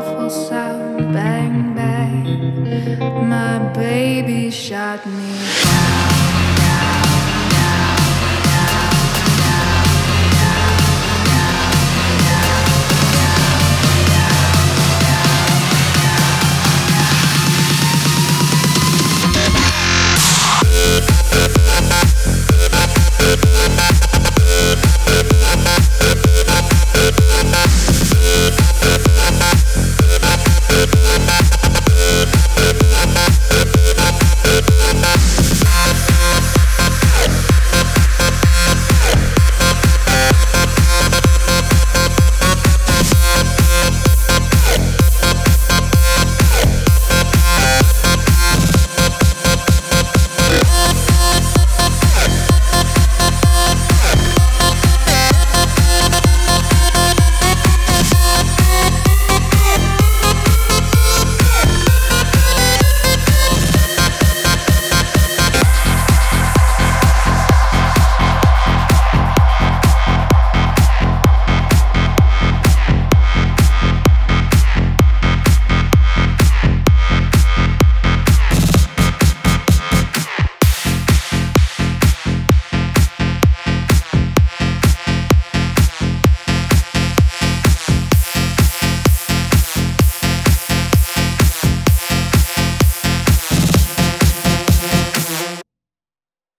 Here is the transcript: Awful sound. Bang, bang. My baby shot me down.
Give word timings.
Awful 0.00 0.30
sound. 0.30 1.12
Bang, 1.12 1.74
bang. 1.74 3.28
My 3.28 3.58
baby 3.74 4.50
shot 4.50 5.04
me 5.04 5.34
down. 5.62 6.59